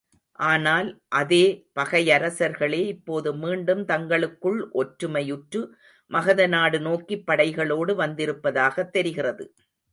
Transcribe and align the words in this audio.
ஆனால் 0.39 0.87
அதே 1.11 1.41
பகையரசர்களே 1.75 2.79
இப்போது, 2.87 3.35
மீண்டும் 3.35 3.85
தங்களுக்குள் 3.85 4.59
ஒற்றுமையுற்று 4.73 5.61
மகத 6.11 6.47
நாடு 6.47 6.79
நோக்கிப் 6.79 7.25
படைகளோடு 7.31 7.95
வந்திருப்பதாகத் 7.95 8.91
தெரிகிறது. 8.91 9.45